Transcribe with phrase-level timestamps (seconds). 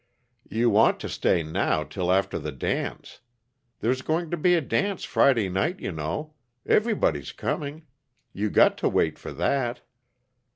[0.49, 3.19] "You want to stay, now, till after the dance.
[3.81, 6.33] There's going to be a dance Friday night, you know
[6.65, 7.85] everybody's coming.
[8.33, 9.81] You got to wait for that."